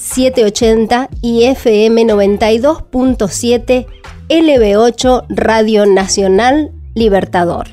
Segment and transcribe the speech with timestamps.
[0.00, 3.86] 780 y FM 92.7
[4.30, 7.66] LB8 Radio Nacional Libertador.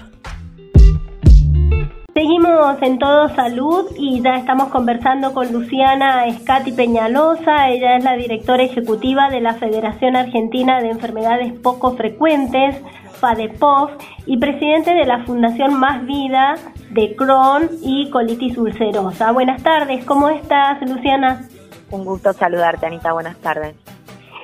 [2.13, 7.69] Seguimos en Todo Salud y ya estamos conversando con Luciana Escati Peñalosa.
[7.69, 12.75] Ella es la directora ejecutiva de la Federación Argentina de Enfermedades Poco Frecuentes,
[13.21, 13.91] FADEPOF,
[14.25, 16.55] y presidente de la Fundación Más Vida
[16.89, 19.31] de Crohn y colitis ulcerosa.
[19.31, 21.47] Buenas tardes, ¿cómo estás, Luciana?
[21.89, 23.13] Un gusto saludarte, Anita.
[23.13, 23.75] Buenas tardes.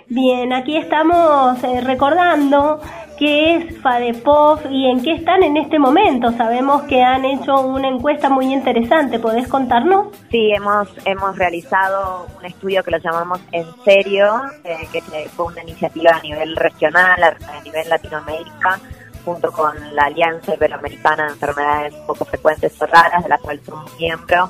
[0.08, 2.80] Bien, aquí estamos eh, recordando
[3.18, 6.32] qué es FADEPOF y en qué están en este momento.
[6.34, 9.20] Sabemos que han hecho una encuesta muy interesante.
[9.20, 10.08] ¿Podés contarnos?
[10.30, 15.64] Sí, hemos, hemos realizado un estudio que lo llamamos En Serio, eh, que fue una
[15.64, 18.80] iniciativa a nivel regional, a nivel Latinoamérica,
[19.26, 23.98] junto con la Alianza Iberoamericana de Enfermedades Poco Frecuentes o Raras, de la cual somos
[24.00, 24.50] miembros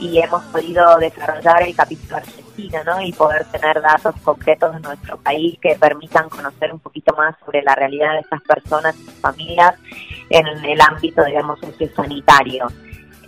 [0.00, 3.00] y hemos podido desarrollar el capítulo argentino ¿no?
[3.02, 7.62] y poder tener datos concretos de nuestro país que permitan conocer un poquito más sobre
[7.62, 9.74] la realidad de estas personas y sus familias
[10.30, 12.66] en el ámbito, digamos, sociosanitario.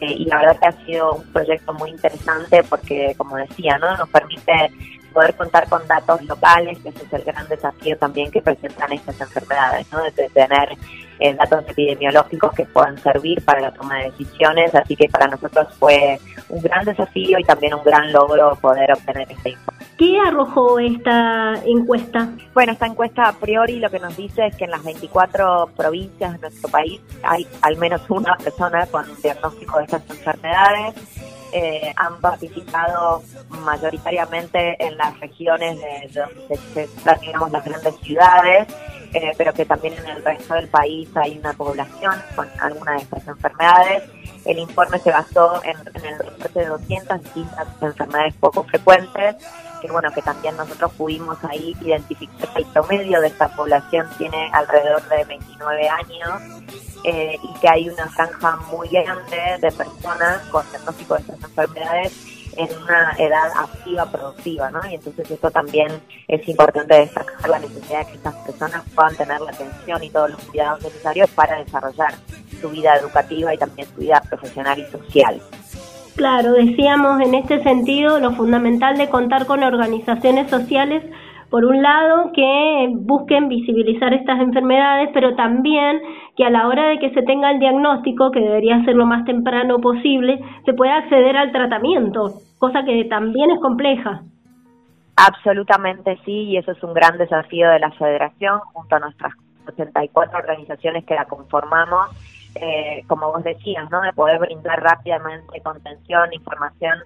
[0.01, 3.97] Eh, y la verdad que ha sido un proyecto muy interesante porque, como decía, ¿no?
[3.97, 4.73] nos permite
[5.12, 9.20] poder contar con datos locales, que ese es el gran desafío también que presentan estas
[9.20, 10.03] enfermedades, ¿no?
[10.03, 10.70] de tener
[11.23, 15.69] eh, datos epidemiológicos que puedan servir para la toma de decisiones, así que para nosotros
[15.79, 19.89] fue un gran desafío y también un gran logro poder obtener esta información.
[19.98, 22.29] ¿Qué arrojó esta encuesta?
[22.55, 26.33] Bueno, esta encuesta a priori lo que nos dice es que en las 24 provincias
[26.33, 30.95] de nuestro país hay al menos una persona con diagnóstico de estas enfermedades.
[31.55, 33.23] Eh, han participado
[33.64, 36.89] mayoritariamente en las regiones de donde se,
[37.20, 38.67] digamos, las grandes ciudades,
[39.14, 42.98] eh, pero que también en el resto del país hay una población con alguna de
[42.98, 44.05] estas enfermedades.
[44.45, 49.36] El informe se basó en, el reporte de 200 distintas enfermedades poco frecuentes,
[49.80, 54.51] que bueno, que también nosotros pudimos ahí identificar que el promedio de esta población tiene
[54.52, 56.64] alrededor de 29 años
[57.05, 62.32] eh, y que hay una franja muy grande de personas con diagnóstico de estas enfermedades
[62.57, 64.80] en una edad activa productiva, ¿no?
[64.90, 65.89] Y entonces eso también
[66.29, 70.30] es importante destacar la necesidad de que estas personas puedan tener la atención y todos
[70.30, 72.14] los cuidados necesarios para desarrollar
[72.61, 75.40] su vida educativa y también su vida profesional y social.
[76.17, 81.02] Claro, decíamos en este sentido lo fundamental de contar con organizaciones sociales
[81.52, 86.01] por un lado, que busquen visibilizar estas enfermedades, pero también
[86.37, 89.25] que a la hora de que se tenga el diagnóstico, que debería ser lo más
[89.25, 94.23] temprano posible, se pueda acceder al tratamiento, cosa que también es compleja.
[95.17, 99.35] Absolutamente sí, y eso es un gran desafío de la federación junto a nuestras
[99.67, 102.09] 84 organizaciones que la conformamos,
[102.55, 104.01] eh, como vos decías, ¿no?
[104.01, 106.99] de poder brindar rápidamente contención, información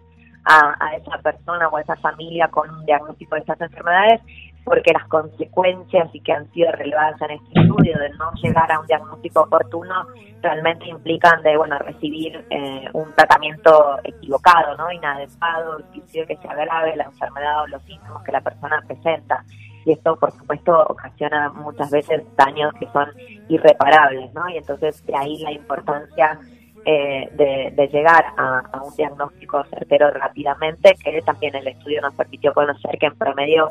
[0.47, 4.21] a, esa persona o a esa familia con un diagnóstico de estas enfermedades,
[4.67, 8.81] porque las consecuencias y que han sido relevadas en este estudio de no llegar a
[8.81, 9.95] un diagnóstico oportuno
[10.43, 16.97] realmente implican de bueno recibir eh, un tratamiento equivocado, no inadecuado, inclusive que se agrave
[16.97, 19.45] la enfermedad o los síntomas que la persona presenta
[19.85, 23.09] y esto por supuesto ocasiona muchas veces daños que son
[23.49, 24.49] irreparables, ¿no?
[24.49, 26.41] Y entonces de ahí la importancia
[26.85, 32.99] eh, de, llegar a, un diagnóstico certero rápidamente, que también el estudio nos permitió conocer
[32.99, 33.69] que en promedio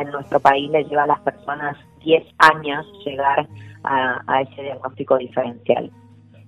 [0.00, 3.46] en nuestro país le lleva a las personas 10 años llegar
[3.84, 5.90] a, ese diagnóstico diferencial.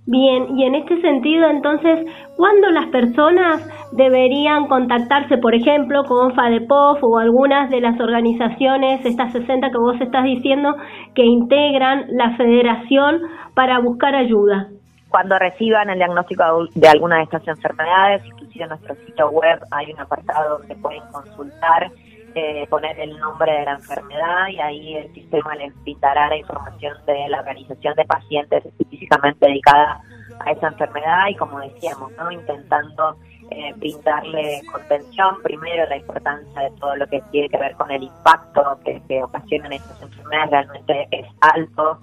[0.06, 2.06] Bien, y en este sentido, entonces,
[2.36, 9.32] ¿cuándo las personas deberían contactarse, por ejemplo, con FADEPOF o algunas de las organizaciones, estas
[9.32, 10.74] 60 que vos estás diciendo,
[11.14, 13.20] que integran la federación
[13.54, 14.68] para buscar ayuda?
[15.10, 16.42] Cuando reciban el diagnóstico
[16.74, 21.02] de alguna de estas enfermedades, inclusive en nuestro sitio web hay un apartado donde pueden
[21.12, 21.90] consultar,
[22.34, 26.96] eh, poner el nombre de la enfermedad y ahí el sistema les brindará la información
[27.06, 30.00] de la organización de pacientes específicamente dedicada
[30.40, 32.30] a esa enfermedad y como decíamos, ¿no?
[32.30, 33.16] intentando
[33.50, 38.02] eh, brindarle contención, primero la importancia de todo lo que tiene que ver con el
[38.02, 41.98] impacto que, que ocasionan estas enfermedades realmente es alto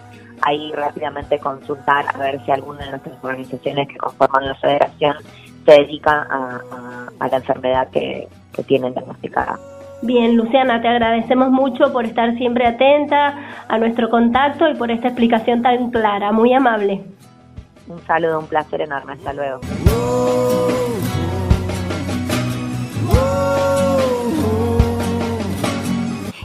[0.41, 5.17] ahí rápidamente consultar a ver si alguna de nuestras organizaciones que conforman la federación
[5.65, 8.27] se dedica a, la enfermedad que,
[8.65, 9.59] tienen diagnosticada.
[10.01, 13.35] Bien, Luciana, te agradecemos mucho por estar siempre atenta
[13.67, 17.03] a nuestro contacto y por esta explicación tan clara, muy amable.
[17.87, 19.61] Un saludo, un placer enorme, hasta luego.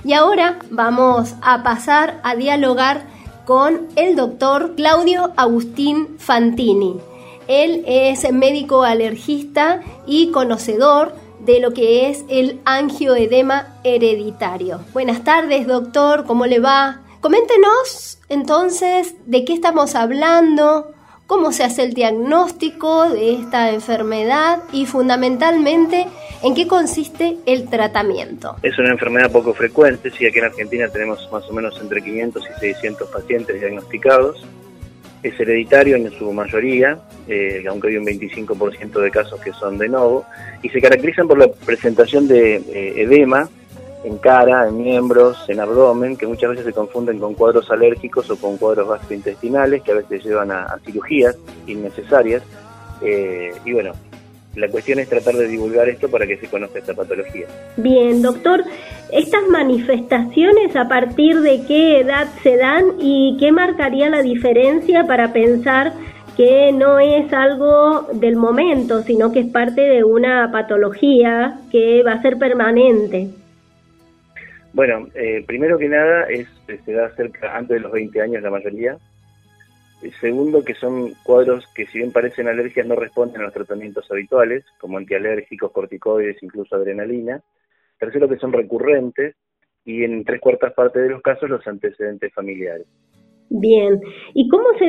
[0.05, 3.03] Y ahora vamos a pasar a dialogar
[3.45, 7.01] con el doctor Claudio Agustín Fantini.
[7.49, 14.81] Él es médico alergista y conocedor de lo que es el angioedema hereditario.
[14.93, 17.01] Buenas tardes, doctor, ¿cómo le va?
[17.21, 20.93] Coméntenos entonces de qué estamos hablando,
[21.33, 26.07] cómo se hace el diagnóstico de esta enfermedad y fundamentalmente
[26.43, 28.57] en qué consiste el tratamiento.
[28.63, 32.43] Es una enfermedad poco frecuente, sí, aquí en Argentina tenemos más o menos entre 500
[32.45, 34.45] y 600 pacientes diagnosticados.
[35.23, 39.89] Es hereditario en su mayoría, eh, aunque hay un 25% de casos que son de
[39.89, 40.27] nuevo,
[40.63, 43.49] y se caracterizan por la presentación de eh, edema,
[44.05, 48.37] en cara, en miembros, en abdomen, que muchas veces se confunden con cuadros alérgicos o
[48.37, 52.43] con cuadros gastrointestinales, que a veces llevan a, cirugías innecesarias.
[53.01, 53.93] Eh, y bueno,
[54.57, 57.47] la cuestión es tratar de divulgar esto para que se conozca esta patología.
[57.77, 58.65] Bien, doctor,
[59.11, 65.33] ¿estas manifestaciones a partir de qué edad se dan y qué marcaría la diferencia para
[65.33, 65.93] pensar
[66.37, 72.13] que no es algo del momento, sino que es parte de una patología que va
[72.13, 73.31] a ser permanente?
[74.73, 78.51] Bueno, eh, primero que nada es se da cerca antes de los 20 años la
[78.51, 78.97] mayoría.
[80.21, 84.65] Segundo, que son cuadros que si bien parecen alergias no responden a los tratamientos habituales,
[84.81, 87.41] como antialérgicos, corticoides, incluso adrenalina.
[87.99, 89.37] Tercero, que son recurrentes
[89.85, 92.87] y en tres cuartas partes de los casos los antecedentes familiares.
[93.51, 94.01] Bien,
[94.35, 94.87] ¿y cómo se,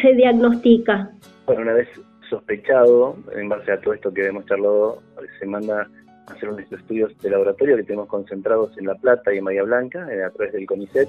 [0.00, 1.10] se diagnostica?
[1.46, 1.88] Bueno, una vez
[2.28, 5.02] sospechado, en base a todo esto que hemos charlado,
[5.38, 5.86] se manda
[6.26, 10.08] hacer unos estudios de laboratorio que tenemos concentrados en La Plata y en Bahía Blanca,
[10.12, 11.08] eh, a través del CONICET,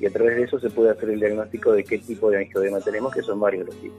[0.00, 2.80] y a través de eso se puede hacer el diagnóstico de qué tipo de angioedema
[2.80, 3.98] tenemos, que son varios los tipos.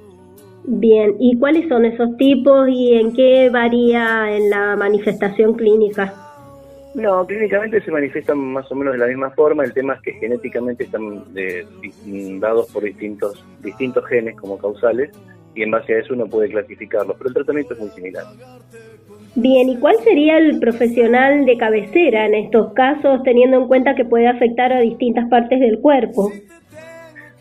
[0.63, 6.13] Bien, ¿y cuáles son esos tipos y en qué varía en la manifestación clínica?
[6.93, 9.63] No, clínicamente se manifiestan más o menos de la misma forma.
[9.63, 11.65] El tema es que genéticamente están eh,
[12.39, 15.11] dados por distintos, distintos genes como causales
[15.55, 18.25] y en base a eso uno puede clasificarlos, pero el tratamiento es muy similar.
[19.35, 24.03] Bien, ¿y cuál sería el profesional de cabecera en estos casos, teniendo en cuenta que
[24.03, 26.31] puede afectar a distintas partes del cuerpo?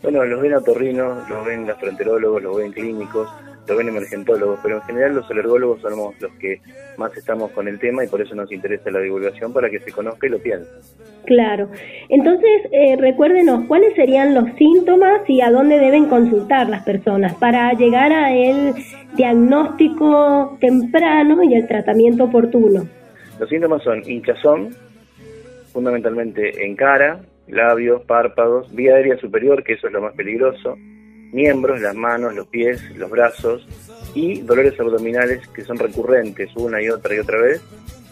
[0.01, 3.29] Bueno, los ven otorrinos, los ven gastroenterólogos, los ven clínicos,
[3.67, 6.61] lo ven emergentólogos, pero en general los alergólogos somos los que
[6.97, 9.91] más estamos con el tema y por eso nos interesa la divulgación para que se
[9.91, 10.71] conozca y lo piense.
[11.25, 11.69] Claro.
[12.09, 17.71] Entonces, eh, recuérdenos, ¿cuáles serían los síntomas y a dónde deben consultar las personas para
[17.73, 18.73] llegar a el
[19.15, 22.87] diagnóstico temprano y el tratamiento oportuno?
[23.39, 24.75] Los síntomas son hinchazón,
[25.73, 30.77] fundamentalmente en cara, labios, párpados, vía aérea superior, que eso es lo más peligroso,
[31.31, 33.67] miembros, las manos, los pies, los brazos
[34.13, 37.61] y dolores abdominales que son recurrentes una y otra y otra vez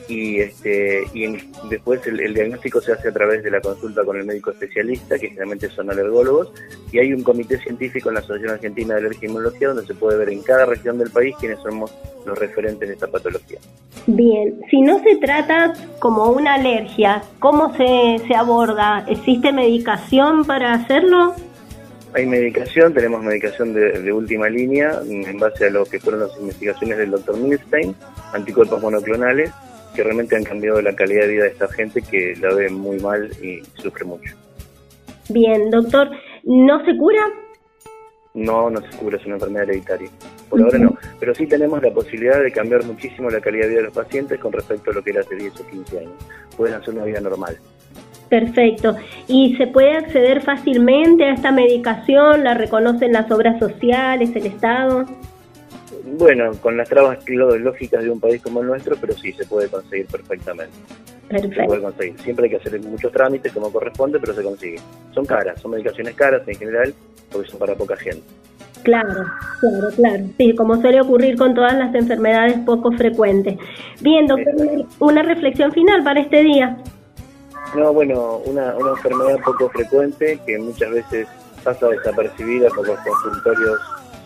[0.10, 1.28] y este y
[1.70, 5.28] después el, diagnóstico se hace a través de la consulta con el médico especialista que
[5.28, 6.52] generalmente son alergólogos
[6.92, 9.94] y hay un comité científico en la Asociación Argentina de Alergia y Inmunología donde se
[9.94, 11.94] puede ver en cada región del país quiénes somos
[12.26, 13.60] los referentes de esta patología.
[14.08, 19.06] Bien, si no se trata como una alergia, ¿cómo se, se aborda?
[19.08, 21.36] ¿Existe medicación para hacerlo?
[22.14, 26.98] Hay medicación, tenemos medicación de, última línea en base a lo que fueron las investigaciones
[26.98, 27.96] del doctor Milstein,
[28.34, 29.52] anticuerpos monoclonales,
[29.96, 33.00] que realmente han cambiado la calidad de vida de esta gente que la ve muy
[33.00, 34.36] mal y sufre mucho.
[35.30, 36.10] Bien, doctor,
[36.44, 37.22] ¿no se cura?
[38.34, 40.10] No, no se cura, es una enfermedad hereditaria.
[40.50, 43.80] Por ahora no, pero sí tenemos la posibilidad de cambiar muchísimo la calidad de vida
[43.80, 46.14] de los pacientes con respecto a lo que era hace 10 o 15 años.
[46.56, 47.58] Pueden hacer una vida normal.
[48.30, 48.96] Perfecto.
[49.28, 52.44] ¿Y se puede acceder fácilmente a esta medicación?
[52.44, 55.06] ¿La reconocen las obras sociales, el Estado?
[56.04, 59.68] Bueno, con las trabas lógicas de un país como el nuestro, pero sí se puede
[59.68, 60.76] conseguir perfectamente.
[61.30, 62.20] Se puede conseguir.
[62.22, 64.80] Siempre hay que hacer muchos trámites como corresponde, pero se consigue.
[65.14, 66.94] Son caras, son medicaciones caras en general,
[67.32, 68.24] porque son para poca gente.
[68.84, 69.26] Claro,
[69.60, 70.24] claro, claro.
[70.38, 73.58] Sí, como suele ocurrir con todas las enfermedades poco frecuentes.
[74.02, 74.56] Bien, doctor,
[75.00, 76.78] una reflexión final para este día.
[77.76, 81.28] No, bueno, una, una enfermedad poco frecuente que muchas veces
[81.64, 83.80] pasa desapercibida por los consultorios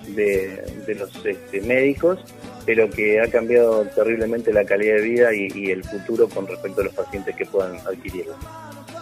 [0.08, 2.20] de, los este, médicos,
[2.66, 6.86] pero que ha cambiado terriblemente la calidad de vida y, el futuro con respecto a
[6.86, 8.36] los pacientes que puedan adquirirlo.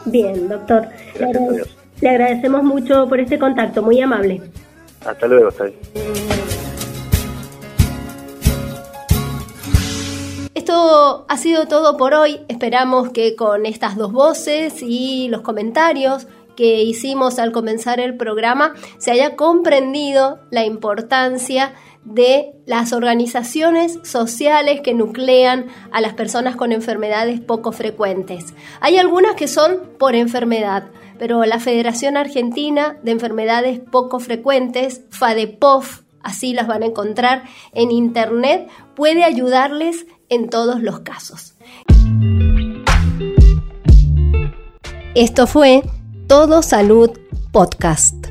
[0.05, 0.88] Bien, doctor.
[2.01, 4.41] le, agradecemos mucho por este contacto, muy amable.
[5.05, 5.65] Hasta luego, hasta
[10.53, 12.41] Esto ha sido todo por hoy.
[12.48, 18.74] Esperamos que con estas dos voces y los comentarios que hicimos al comenzar el programa
[18.98, 26.72] se haya comprendido la importancia de las organizaciones sociales que nuclean a las personas con
[26.72, 28.53] enfermedades poco frecuentes.
[28.79, 30.89] Hay algunas que son por enfermedad,
[31.20, 37.43] pero la Federación Argentina de Enfermedades Poco Frecuentes, FADEPOF, así las van a encontrar
[37.74, 41.53] en internet, puede ayudarles en todos los casos.
[45.13, 45.84] Esto fue
[46.31, 47.11] Todo Salud
[47.51, 48.30] Podcast.